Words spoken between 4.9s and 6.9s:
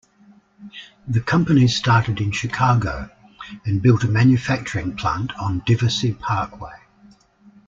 plant on Diversey Parkway.